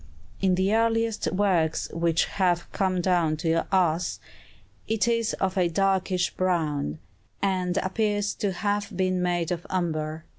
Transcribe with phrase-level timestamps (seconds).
[0.41, 4.19] In the earliest works which have come down to us,
[4.87, 6.97] it is of a darkish brown,
[7.39, 10.25] and appears to have been made of umber.